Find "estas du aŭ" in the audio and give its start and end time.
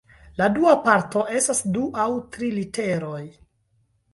1.41-2.09